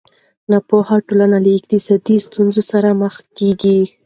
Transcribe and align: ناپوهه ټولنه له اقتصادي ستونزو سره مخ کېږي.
ناپوهه 0.51 0.95
ټولنه 1.07 1.37
له 1.45 1.49
اقتصادي 1.57 2.17
ستونزو 2.25 2.61
سره 2.71 2.89
مخ 3.01 3.15
کېږي. 3.37 3.79